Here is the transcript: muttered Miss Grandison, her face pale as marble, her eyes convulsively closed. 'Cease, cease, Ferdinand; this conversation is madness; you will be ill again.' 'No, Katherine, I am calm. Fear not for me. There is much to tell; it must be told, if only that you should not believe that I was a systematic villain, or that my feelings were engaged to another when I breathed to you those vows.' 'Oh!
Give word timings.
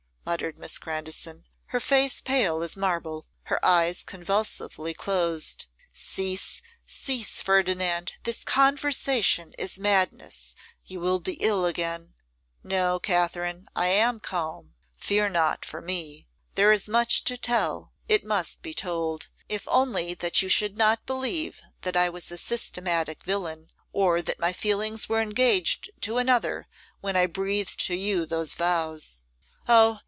muttered 0.23 0.57
Miss 0.57 0.77
Grandison, 0.79 1.45
her 1.65 1.79
face 1.79 2.21
pale 2.21 2.61
as 2.63 2.77
marble, 2.77 3.25
her 3.45 3.59
eyes 3.65 4.01
convulsively 4.01 4.93
closed. 4.93 5.65
'Cease, 5.91 6.61
cease, 6.85 7.41
Ferdinand; 7.41 8.13
this 8.23 8.45
conversation 8.45 9.53
is 9.57 9.77
madness; 9.79 10.55
you 10.85 11.01
will 11.01 11.19
be 11.19 11.33
ill 11.41 11.65
again.' 11.65 12.13
'No, 12.63 12.97
Katherine, 12.97 13.67
I 13.75 13.87
am 13.87 14.21
calm. 14.21 14.75
Fear 14.95 15.29
not 15.31 15.65
for 15.65 15.81
me. 15.81 16.27
There 16.55 16.71
is 16.71 16.87
much 16.87 17.25
to 17.25 17.35
tell; 17.35 17.91
it 18.07 18.23
must 18.23 18.61
be 18.61 18.73
told, 18.73 19.27
if 19.49 19.67
only 19.67 20.13
that 20.13 20.41
you 20.41 20.47
should 20.47 20.77
not 20.77 21.05
believe 21.05 21.59
that 21.81 21.97
I 21.97 22.07
was 22.09 22.31
a 22.31 22.37
systematic 22.37 23.21
villain, 23.25 23.69
or 23.91 24.21
that 24.21 24.39
my 24.39 24.53
feelings 24.53 25.09
were 25.09 25.19
engaged 25.19 25.89
to 26.01 26.19
another 26.19 26.67
when 27.01 27.17
I 27.17 27.25
breathed 27.25 27.77
to 27.87 27.95
you 27.95 28.25
those 28.25 28.53
vows.' 28.53 29.19
'Oh! 29.67 29.97